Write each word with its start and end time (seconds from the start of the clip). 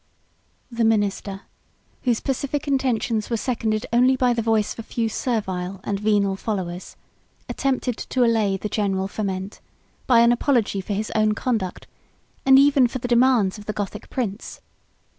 The 0.71 0.83
minister, 0.83 1.41
whose 2.05 2.21
pacific 2.21 2.67
intentions 2.67 3.29
were 3.29 3.37
seconded 3.37 3.85
only 3.93 4.15
by 4.15 4.33
the 4.33 4.41
voice 4.41 4.73
of 4.73 4.79
a 4.79 4.89
few 4.89 5.07
servile 5.07 5.79
and 5.83 5.99
venal 5.99 6.35
followers, 6.35 6.95
attempted 7.47 7.97
to 7.99 8.23
allay 8.23 8.57
the 8.57 8.67
general 8.67 9.07
ferment, 9.07 9.59
by 10.07 10.21
an 10.21 10.31
apology 10.31 10.81
for 10.81 10.93
his 10.93 11.11
own 11.15 11.33
conduct, 11.35 11.85
and 12.47 12.57
even 12.57 12.87
for 12.87 12.97
the 12.97 13.07
demands 13.07 13.59
of 13.59 13.67
the 13.67 13.73
Gothic 13.73 14.09
prince. 14.09 14.59